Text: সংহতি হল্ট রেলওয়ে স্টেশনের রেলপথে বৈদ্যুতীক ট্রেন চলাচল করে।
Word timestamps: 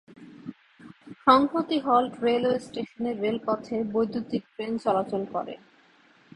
সংহতি 1.25 1.77
হল্ট 1.85 2.13
রেলওয়ে 2.25 2.59
স্টেশনের 2.59 3.15
রেলপথে 3.23 3.77
বৈদ্যুতীক 3.93 4.43
ট্রেন 4.53 4.71
চলাচল 4.85 5.21
করে। 5.33 5.53